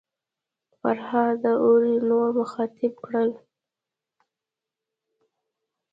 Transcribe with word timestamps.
فرهاد 0.79 1.35
داوري 1.43 1.95
نور 2.09 2.27
مخاطب 2.39 2.93
کړل. 3.05 3.29